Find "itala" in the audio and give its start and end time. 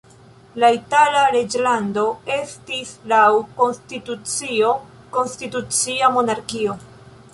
0.75-1.19